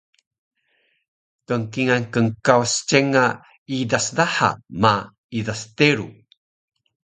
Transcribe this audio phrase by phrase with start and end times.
[1.47, 3.25] Knkingal knkawas cenga
[3.79, 4.95] idas daha ma
[5.39, 6.07] idas teru